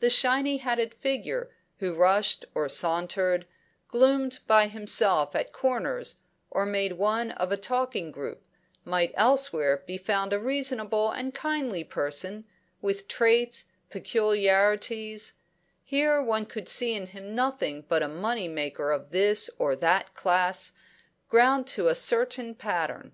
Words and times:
The 0.00 0.08
shiny 0.08 0.56
hatted 0.56 0.94
figure 0.94 1.50
who 1.76 1.94
rushed 1.94 2.46
or 2.54 2.70
sauntered, 2.70 3.46
gloomed 3.88 4.38
by 4.46 4.66
himself 4.66 5.34
at 5.36 5.52
corners 5.52 6.22
or 6.50 6.64
made 6.64 6.92
one 6.94 7.32
of 7.32 7.52
a 7.52 7.58
talking 7.58 8.10
group, 8.10 8.40
might 8.86 9.12
elsewhere 9.14 9.82
be 9.86 9.98
found 9.98 10.32
a 10.32 10.38
reasonable 10.40 11.10
and 11.10 11.34
kindly 11.34 11.84
person, 11.84 12.46
with 12.80 13.08
traits, 13.08 13.64
peculiarities; 13.90 15.34
here 15.84 16.22
one 16.22 16.46
could 16.46 16.70
see 16.70 16.94
in 16.94 17.08
him 17.08 17.34
nothing 17.34 17.84
but 17.90 18.02
a 18.02 18.08
money 18.08 18.48
maker 18.48 18.90
of 18.90 19.10
this 19.10 19.50
or 19.58 19.76
that 19.76 20.14
class, 20.14 20.72
ground 21.28 21.66
to 21.66 21.88
a 21.88 21.94
certain 21.94 22.54
pattern. 22.54 23.12